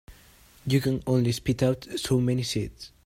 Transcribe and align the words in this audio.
You 0.65 0.81
can 0.81 1.03
only 1.05 1.31
spit 1.31 1.61
out 1.61 1.85
so 1.95 2.19
many 2.19 2.41
seeds. 2.41 2.91